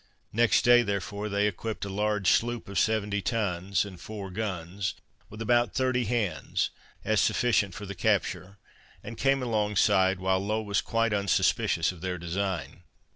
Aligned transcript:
Next 0.33 0.63
day, 0.63 0.81
therefore, 0.81 1.29
they 1.29 1.45
equipped 1.45 1.85
a 1.85 1.89
large 1.89 2.31
sloop 2.31 2.67
of 2.67 2.79
70 2.79 3.21
tons, 3.21 3.85
and 3.85 4.01
four 4.01 4.31
guns, 4.31 4.95
with 5.29 5.43
about 5.43 5.75
30 5.75 6.05
hands, 6.05 6.71
as 7.05 7.21
sufficient 7.21 7.75
for 7.75 7.85
the 7.85 7.93
capture, 7.93 8.57
and 9.03 9.15
came 9.15 9.43
alongside, 9.43 10.19
while 10.19 10.39
Low 10.43 10.63
was 10.63 10.81
quite 10.81 11.13
unsuspicious 11.13 11.91
of 11.91 12.01
their 12.01 12.17
design. 12.17 12.81